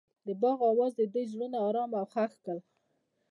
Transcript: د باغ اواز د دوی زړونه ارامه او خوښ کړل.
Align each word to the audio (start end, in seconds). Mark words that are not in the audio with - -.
د 0.25 0.27
باغ 0.41 0.59
اواز 0.71 0.91
د 0.97 1.01
دوی 1.13 1.25
زړونه 1.31 1.57
ارامه 1.67 1.95
او 2.01 2.07
خوښ 2.13 2.31
کړل. 2.43 2.59